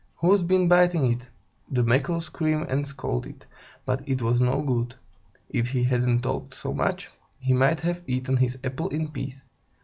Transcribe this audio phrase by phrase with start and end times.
[0.15, 1.27] Who's been biting it?"
[1.69, 3.45] The Macaw screamed and scolded,
[3.85, 4.95] but it was no good.
[5.51, 9.45] If he hadn't talked so much, he might have eaten his apple in peace.